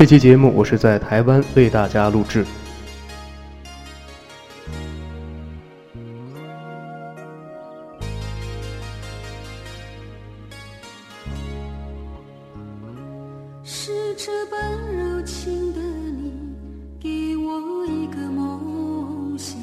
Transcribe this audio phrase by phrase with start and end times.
[0.00, 2.42] 这期节目我是在台湾为大家录制。
[13.62, 16.32] 是这般柔情的你，
[16.98, 19.58] 给我一个梦想，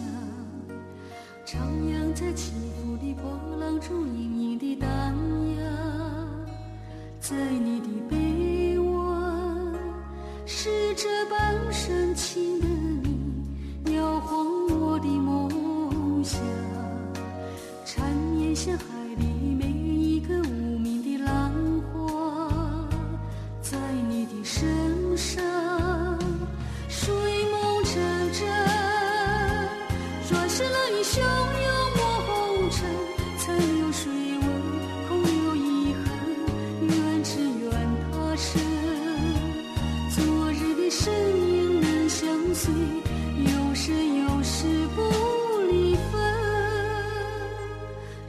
[1.48, 4.88] 徜徉在起伏的波浪中，隐隐的荡
[5.58, 5.66] 漾，
[7.20, 7.36] 在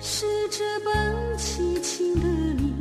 [0.01, 2.27] 是这般凄情的
[2.63, 2.73] 你，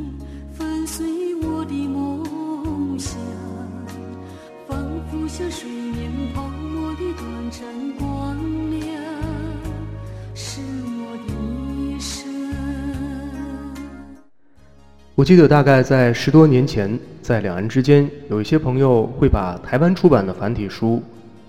[0.52, 1.04] 粉碎
[1.42, 3.18] 我的梦想，
[4.68, 4.78] 仿
[5.10, 7.66] 佛像水面泡沫的短暂
[7.98, 8.36] 光
[8.70, 8.88] 亮，
[10.32, 11.34] 是我的
[11.76, 12.28] 一生。
[15.16, 21.02] 我记得大概在十多年前，在两岸之间，有一些朋友会把台湾出版的繁体书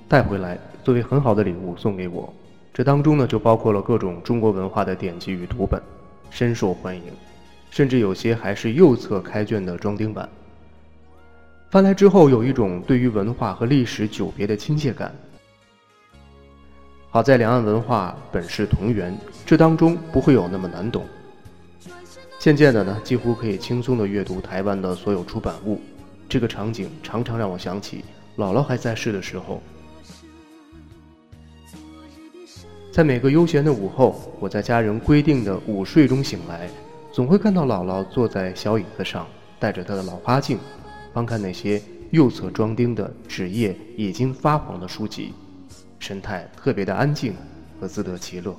[0.08, 2.34] 带回来，作为很好的礼物送给我。
[2.73, 5.81] 这当中呢，就包括了各种中国文化的典籍与图本，
[6.30, 7.03] 深受欢迎，
[7.70, 10.30] 甚至有些还是右侧开卷的装订版。
[11.70, 15.14] 翻来之后，有一种对于文化和历史久别的亲切感。
[17.09, 21.06] 好在两岸文化本是同源，这当中不会有那么难懂。
[22.38, 25.81] 渐渐的呢，几乎可以轻松地阅读台湾的所有出版物。
[26.29, 28.06] 这个场景常常让我想起
[28.38, 29.62] 姥姥还在世的时候。
[32.99, 36.69] 在每个悠闲的午后，我在家人规定的午睡中醒来，
[37.13, 39.25] 总会看到姥姥坐在小椅子上，
[39.57, 40.59] 戴着她的老花镜，
[41.13, 45.31] 翻看那些右侧装订的纸页已经发黄的书籍，
[45.97, 47.33] 神态特别的安静
[47.79, 48.53] 和自得其乐。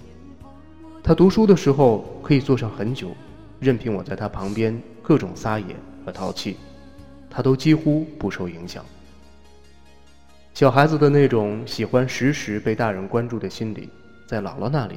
[1.03, 3.11] 她读书的时候可以坐上很久。
[3.59, 6.57] 任凭我在他旁边各种撒野和淘气，
[7.29, 8.83] 他都几乎不受影响。
[10.55, 13.91] 小孩子的那种喜欢时时被大人关注的心理，
[14.31, 14.97] 在姥姥那里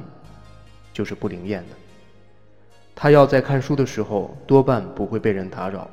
[0.92, 1.74] 就是不灵验的。
[2.94, 5.90] 他要在看书的时候，多半不会被人打扰，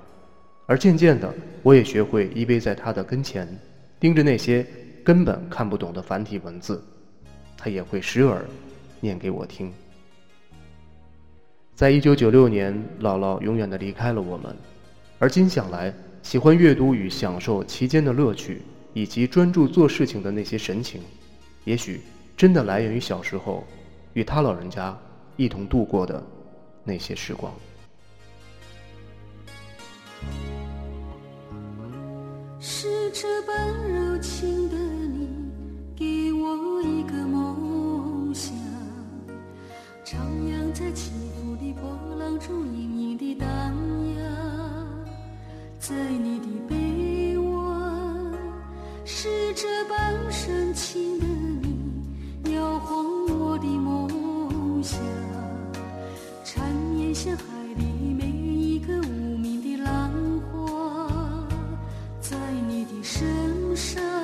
[0.68, 3.48] 而渐渐的，我也学会依偎在他的跟前，
[4.00, 4.64] 盯着那些
[5.04, 6.84] 根本看不懂的繁体文字，
[7.58, 8.46] 他也会时而
[9.00, 9.74] 念给我听。
[11.74, 14.56] 在一九九六年，姥姥永远的离开了我们，
[15.18, 15.92] 而今想来，
[16.22, 18.62] 喜欢阅读与享受其间的乐趣，
[18.94, 21.02] 以及专注做事情的那些神情，
[21.64, 22.02] 也许
[22.42, 23.64] 真的来源于小时候
[24.14, 24.98] 与他老人家
[25.38, 26.24] 一同度过的
[26.84, 27.54] 那些时光。
[32.60, 33.56] 是这般
[33.88, 35.30] 柔情的你，
[35.96, 37.41] 给我一个梦
[63.04, 64.21] 声声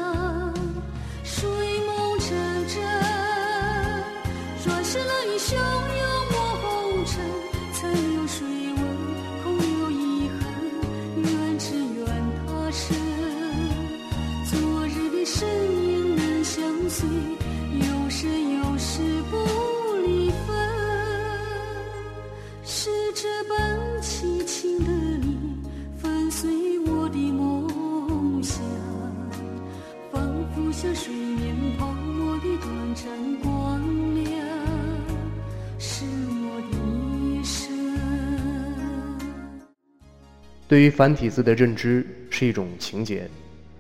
[40.68, 43.30] 对于繁体字的认知是一种情结，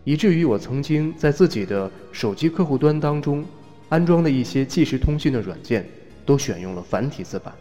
[0.05, 3.45] 以至于我曾经在自己的手机客户端当中
[3.89, 5.85] 安装的一些即时通讯的软件，
[6.25, 7.53] 都选用了繁体字版。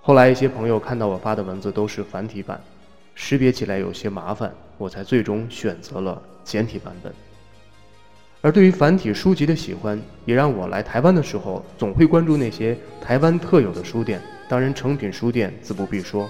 [0.00, 2.60] 后来一些朋友看到我发的文字都是繁体版，
[3.14, 7.12] 识别起来有些麻烦，我才最终选择了简体版本。
[8.40, 16.28] 而对于繁体书籍的喜欢，也让我来台湾的时候总会关注那些台湾特有的书店，当然诚品书店自不必说。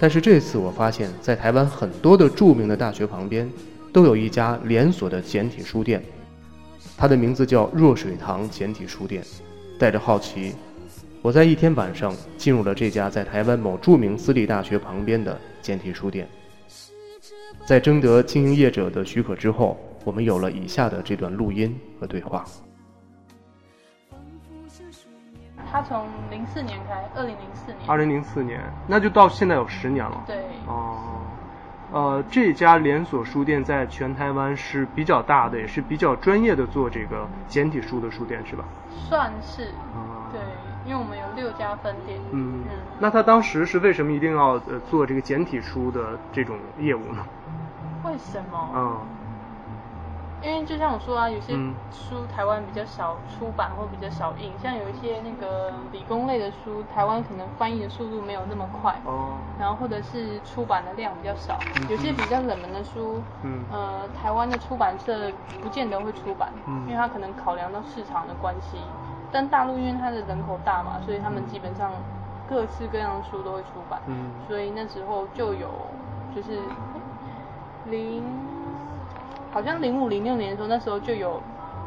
[0.00, 3.48] 但是这次我发现，在台湾很多的著名的大学旁边，
[3.92, 6.02] 都有一家连锁的简体书店，
[6.96, 9.22] 它的名字叫若水堂简体书店。
[9.78, 10.54] 带着好奇，
[11.20, 16.26] 我在一天晚上进入了这家在台湾某著名私立大学旁边的简体书店。
[17.66, 22.42] 在征得经营业者的许可之后，我们有了以下的这段录音和对话。
[25.70, 27.78] 他从零四年开，二零零四年。
[27.86, 30.22] 二零零四年，那就到现在有十年了。
[30.26, 30.36] 对。
[30.66, 31.20] 哦。
[31.92, 38.64] 呃，这家连锁书店在全台湾是比较大的，也是比较专业的做这个简体书的书店，是吧？
[39.08, 39.64] 算是。
[39.94, 40.30] 啊。
[40.32, 40.40] 对，
[40.84, 42.18] 因为我们有六家分店。
[42.30, 42.62] 嗯。
[42.64, 42.78] 嗯。
[42.98, 47.24] 那他当时是为什么一定要呃做这个简体书的这种业务呢？
[48.04, 48.70] 为什么？
[48.74, 48.98] 嗯。
[50.42, 51.54] 因为就像我说啊，有些
[51.90, 65.30] 书台湾比较少出版或比较少印，像有一些那个理工类的书，台湾可能翻译的速度没有那么快，哦，然后或者是出版的量比较少，有些比较冷门的书，嗯，呃，台湾的出版社
[65.62, 68.78] 不见得会出版，嗯，因为他可能考量到市场的关系，
[69.30, 71.92] 但大陆因为它的人口大嘛，所以他们基本上
[72.48, 75.68] 各式各样的书都会出版，嗯，所以那时候就有
[76.34, 76.58] 就是
[77.84, 78.24] 零。
[79.50, 81.40] 好像零五零六年的时候，那时候就有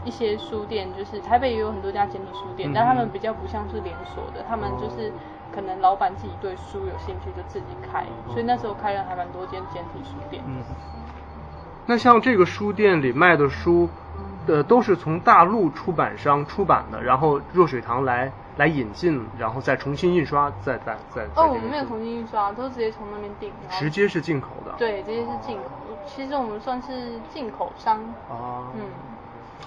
[0.05, 5.11] 一些书店，就是台北也有很多家简体书店，但他们比较不像是连锁的，他们就是
[5.53, 10.43] 可能老板自己对书有兴趣就自己开，所以那时候开了还蛮多间简体书店。
[10.45, 10.61] 嗯，
[11.85, 13.87] 那像这个书店里卖的书，
[14.47, 21.23] 呃，都是从大陆出版商出版的，然后若水堂来来引进，然后再重新印刷，再再再。
[21.35, 23.51] 哦，我们没有重新印刷，都直接从那边订。
[23.69, 24.73] 直接是进口的。
[24.77, 25.63] 对，直接是进口。
[26.05, 27.97] 其实我们算是进口商
[28.29, 28.81] 啊，嗯，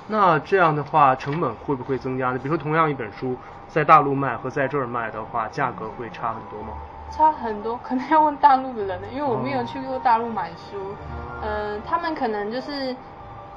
[0.09, 2.39] 那这样的话成本会不会增加呢？
[2.39, 3.37] 比如说同样一本书
[3.69, 6.75] 在大陆卖和在这儿卖的话，价格会差很多吗？
[7.11, 10.95] 差很多， 可能要问大陆的人呢，因为我没有去过大陆买书，
[11.43, 12.95] 嗯，他们可能就是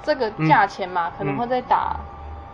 [0.03, 1.95] 这个价钱嘛，可能会再打。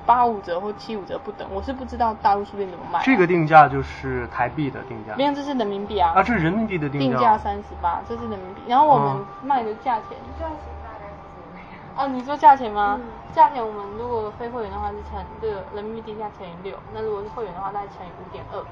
[0.06, 3.02] 八五折或七五折不等，我是不知道大陆书店怎么卖。
[3.04, 5.16] 这个定价就是台币的定价。
[5.16, 6.14] 没有，这是人民币啊。
[6.16, 7.08] 啊，这是人民币的定价。
[7.08, 8.62] 定价三十八，这是人民币。
[8.68, 10.18] 然后我们卖的价钱。
[10.40, 12.06] 价钱大概是怎么样？
[12.06, 13.00] 啊，你说价钱吗？
[13.34, 18.64] 价钱我们如果非会员的话是乘这个人民币定价乘以六，那如果是会员的话，大概乘以五点二。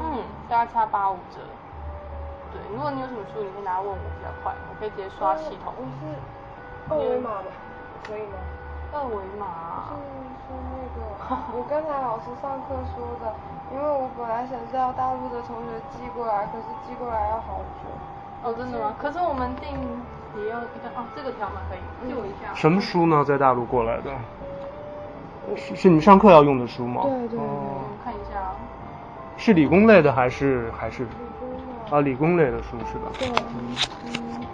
[0.00, 1.40] 嗯，大概差八五折。
[2.52, 5.74] 对，如果你有什么书，你可以拿来问我比较快，我可以直接刷系统。
[5.76, 6.14] 我是
[6.88, 7.50] 二维码的，
[8.06, 8.38] 可以吗？
[8.94, 9.90] 二维码。
[10.46, 10.98] 是那个，
[11.58, 13.34] 我刚才老师上课说的，
[13.72, 17.90] 因为我本来想叫大陆的同学寄过来，可是寄过来要好久。
[18.44, 18.94] 哦，真的吗？
[18.98, 19.72] 可是我们订
[20.36, 22.54] 也要一个啊，这个条码可以，借我一下。
[22.54, 23.24] 什么书呢？
[23.24, 24.10] 在大陆过来的？
[25.56, 27.02] 是是你上课要用的书吗？
[27.04, 27.38] 对对。
[27.38, 28.52] 哦，看一下。
[29.36, 31.04] 是理工类的还是还是？
[31.04, 31.50] 理工
[31.90, 31.96] 的。
[31.96, 33.10] 啊，理工类的书是吧？
[33.18, 33.28] 对。
[33.28, 34.44] 嗯。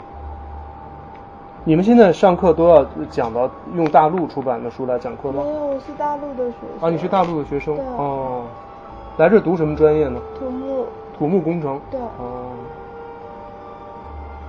[1.64, 5.42] 你们现在上课都要讲到用大陆出版的书来讲课吗？
[5.44, 6.88] 没有，我是大陆的学生。
[6.88, 7.76] 啊，你是大陆的学生？
[7.98, 8.44] 哦。
[9.18, 10.18] 来这读什么专业呢？
[10.38, 10.86] 土木。
[11.18, 11.78] 土木工程。
[11.90, 12.00] 对。
[12.00, 12.52] 哦。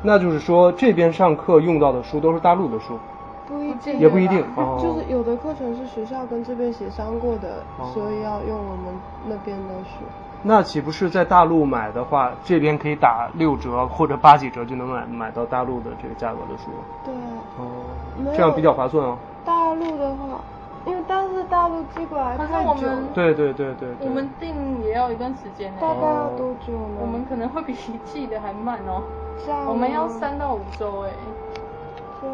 [0.02, 2.98] 那就是说，这边上课用到的书都是大陆的书？
[3.46, 4.00] 不一定。
[4.00, 4.42] 也不一定。
[4.82, 7.62] 就是有的课程是学校跟这边协商过的，
[7.94, 8.96] 所以要用我们
[9.28, 10.06] 那边的书。
[10.44, 16.72] 那岂不是在大陆买的话，这边可以打六折或者八几折就能买买到大陆的这个价格的书？
[17.06, 17.14] 对。
[17.58, 18.34] 哦。
[18.36, 19.18] 这样比较划算哦。
[19.46, 20.42] 大陆的话，
[20.86, 22.88] 因为但是大陆寄过来太久。
[23.14, 23.90] 对对对对。
[24.00, 25.78] 我们订也要一段时间呢。
[25.80, 26.98] 大概要多久呢？
[27.00, 29.04] 我们可能会比寄的还慢哦。
[29.46, 29.66] 这样。
[29.68, 31.10] 我们要三到五周哎。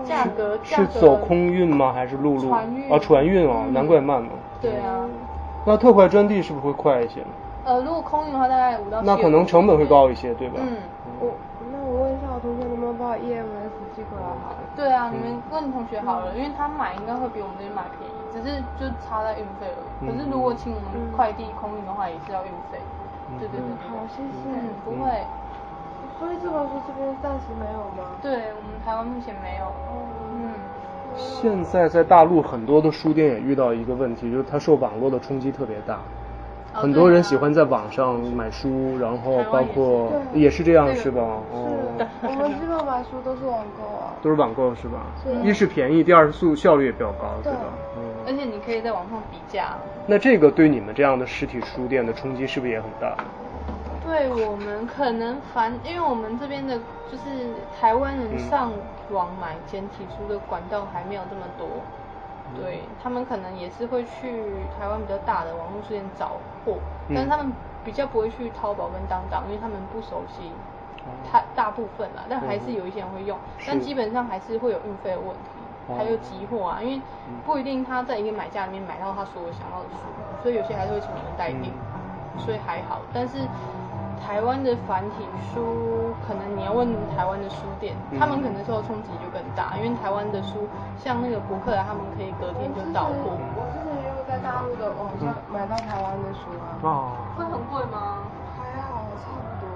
[0.05, 1.93] 价格是走空运吗？
[1.93, 2.49] 还是陆路？
[2.49, 2.91] 船运。
[2.91, 4.29] 啊，船运哦，难怪慢呢。
[4.61, 5.05] 对啊。
[5.65, 7.21] 那特快专递是不是会快一些？
[7.67, 10.55] 呃，如果空运的话，大概五到那可能成本会高一些，对吧？
[10.63, 10.77] 嗯，
[11.19, 11.35] 我
[11.69, 14.63] 那我问一下我同学能不能把 EMS 寄过来好了。
[14.73, 20.07] 对啊，你们问同学好了，因为他买应该会比我们这边买便宜，只是就差在运费而已。
[20.07, 22.79] 可是如果请我们快递空运的话，也是要运费。
[23.37, 23.67] 对对对。
[23.91, 24.47] 好，谢谢。
[24.47, 25.11] 嗯，不会。
[26.17, 28.15] 所以这本书这边暂时没有吗？
[28.23, 29.67] 对我们台湾目前没有。
[30.39, 30.55] 嗯。
[31.17, 35.99] 现在在大陆很多的书店也遇到一个问题，就是它受网络的冲击特别大。
[36.73, 41.21] 很多人喜欢在网上买书，然后包括也是这样，是吧？
[41.51, 44.13] 哦，我们基本买书都是网购啊。
[44.21, 45.05] 都是网购是吧？
[45.43, 47.59] 一是便宜，第二是速效率也比较高，对吧？
[47.97, 48.03] 嗯。
[48.27, 49.75] 而且你可以在网上比价。
[50.05, 53.15] 那这个对你们这样的实体书店的冲击是不是也很大？
[54.05, 56.77] 对我们可能反，因为我们这边的
[57.11, 58.71] 就是台湾人上
[59.11, 61.67] 网买简体书的管道还没有这么多。
[62.55, 64.43] 对他们可能也是会去
[64.77, 66.77] 台湾比较大的网络书店找货，
[67.13, 67.51] 但是他们
[67.83, 70.51] 比较不会去淘宝跟当当，因为他们不熟悉。
[71.31, 77.01] 他大部分啦，但还是有一些人会用，但基本上还是会有运费的问题，还有集货啊，因为
[77.45, 81.71] 不一定他在一个买家里面买到他所有想要的书，所以有些还是会请我们代订，
[82.37, 83.37] 所以还好，但是。
[84.25, 93.37] 台湾的繁体书，可能你要问台湾的书店，他们可能受冲击就更大，因为台湾的书，像那个博客来，他们可以隔天就到货。
[93.55, 96.77] 我之前也有在大陆的网上买到台湾的书啊。
[96.81, 97.11] 哦。
[97.37, 98.27] 会很贵吗？
[98.57, 99.67] 还好，差不多。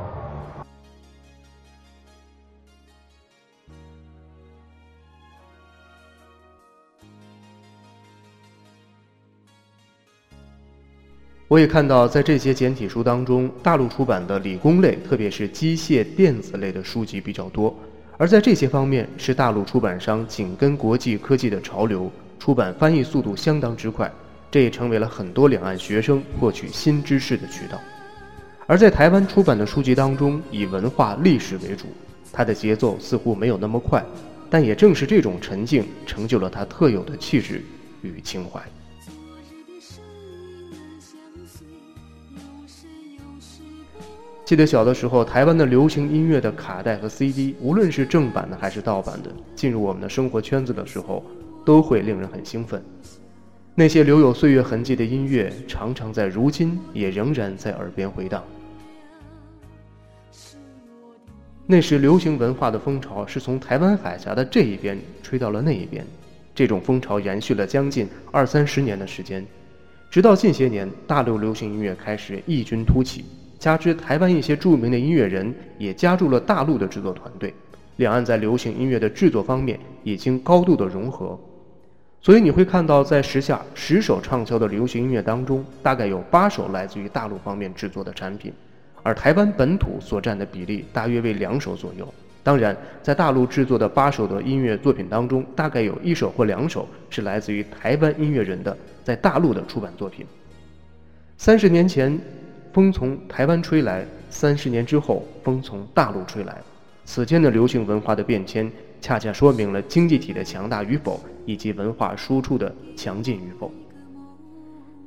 [11.51, 17.77] 我也看到，在这些简体书当中，大陆出版的理工类，特别是机械电子类的书籍比较多。
[18.17, 24.09] 而在这些方面，是大陆出版商紧跟国际科技的潮流，出版翻译速度相当之快，
[24.49, 27.77] 这也成为了很多两岸学生获取新知识的渠道。
[28.65, 31.87] 而在台湾出版的书籍当中，以文化历史为主，
[32.31, 34.01] 它的节奏似乎没有那么快，
[34.49, 37.61] 但也正是这种沉静，成就了它特有的气质
[38.03, 38.61] 与情怀。
[44.51, 51.23] 记得小的时候，台湾的流行音乐的卡带和 CD，无论是正版的还是盗版的，进入我们的生活圈子的时候，
[51.63, 52.83] 都会令人很兴奋。
[53.75, 58.43] 那些留有岁月痕迹的音乐，常常在如今也仍然在耳边回荡。
[61.65, 66.05] 那时流行文化的风潮是从台湾海峡的这一边吹到了那一边，
[66.53, 69.47] 这种风潮延续了将近二三十年的时间，
[70.09, 73.23] 直到近些年，大陆流行音乐开始异军突起。
[73.61, 77.53] 加之台湾一些著名的音乐人也加入了大陆的制作团队，
[77.97, 81.39] 两岸在流行音乐的制作方面已经高度的融合，
[82.23, 88.51] 所以你会看到，在时下十首畅销的流行音乐当中，大概有八首来自于大陆方面制作的产品，
[89.03, 92.11] 而台湾本土所占的比例大约为两首左右。
[92.41, 100.25] 当然，在大陆制作的八首的音乐作品当中，大概有一首或两首是来自于台湾音乐人的在大陆的出版作品。
[101.37, 102.19] 三十年前。
[102.73, 106.57] 风从台湾吹来，三十年之后，风从大陆吹来。
[107.03, 113.71] 此间的流行文化的变迁，恰恰说明了经济体的强大与否，以及文化输出的强劲与否。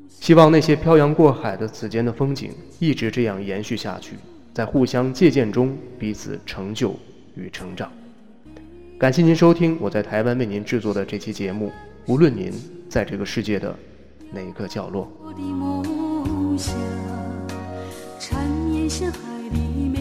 [0.08, 4.16] 希望那些漂洋过海的此间的风景，一直这样延续下去，
[4.52, 6.94] 在互相借鉴中，彼此成就
[7.34, 7.90] 与成长。
[8.98, 11.70] 感谢您收听我在台湾为您制作的这期节目，
[12.06, 12.52] 无论您
[12.88, 13.74] 在这个世界的
[14.32, 15.10] 哪个角落。
[18.26, 19.18] 缠绵深海
[19.52, 19.93] 里。